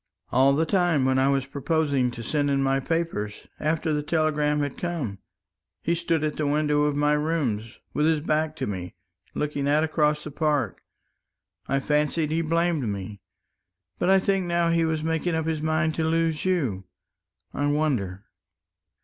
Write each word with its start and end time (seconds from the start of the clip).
"All 0.31 0.53
the 0.53 0.65
time 0.65 1.05
when 1.05 1.19
I 1.19 1.29
was 1.29 1.45
proposing 1.45 2.09
to 2.09 2.23
send 2.23 2.49
in 2.49 2.63
my 2.63 2.79
papers, 2.79 3.45
after 3.59 3.93
the 3.93 4.01
telegram 4.01 4.61
had 4.61 4.75
come, 4.75 5.19
he 5.83 5.93
stood 5.93 6.23
at 6.23 6.37
the 6.37 6.47
window 6.47 6.85
of 6.85 6.95
my 6.95 7.13
rooms 7.13 7.77
with 7.93 8.07
his 8.07 8.19
back 8.19 8.55
to 8.55 8.65
me, 8.65 8.95
looking 9.35 9.67
out 9.67 9.83
across 9.83 10.23
the 10.23 10.31
park. 10.31 10.81
I 11.67 11.79
fancied 11.79 12.31
he 12.31 12.41
blamed 12.41 12.89
me. 12.89 13.21
But 13.99 14.09
I 14.09 14.17
think 14.17 14.47
now 14.47 14.71
he 14.71 14.85
was 14.85 15.03
making 15.03 15.35
up 15.35 15.45
his 15.45 15.61
mind 15.61 15.93
to 15.93 16.03
lose 16.03 16.45
you.... 16.45 16.85
I 17.53 17.67
wonder." 17.69 18.25